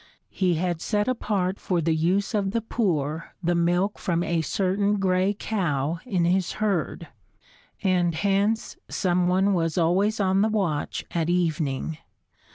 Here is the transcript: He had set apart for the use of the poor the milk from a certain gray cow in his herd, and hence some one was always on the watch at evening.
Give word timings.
He 0.31 0.55
had 0.55 0.81
set 0.81 1.07
apart 1.07 1.59
for 1.59 1.79
the 1.79 1.95
use 1.95 2.33
of 2.33 2.49
the 2.53 2.61
poor 2.61 3.35
the 3.43 3.53
milk 3.53 3.99
from 3.99 4.23
a 4.23 4.41
certain 4.41 4.97
gray 4.97 5.35
cow 5.37 5.99
in 6.07 6.25
his 6.25 6.53
herd, 6.53 7.09
and 7.83 8.15
hence 8.15 8.77
some 8.89 9.27
one 9.27 9.53
was 9.53 9.77
always 9.77 10.19
on 10.19 10.41
the 10.41 10.49
watch 10.49 11.05
at 11.11 11.29
evening. 11.29 11.99